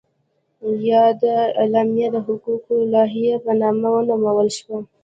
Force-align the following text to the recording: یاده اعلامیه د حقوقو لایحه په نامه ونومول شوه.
یاده 0.89 1.35
اعلامیه 1.61 2.07
د 2.15 2.17
حقوقو 2.27 2.75
لایحه 2.93 3.35
په 3.43 3.51
نامه 3.61 3.87
ونومول 3.93 4.47
شوه. 4.57 4.77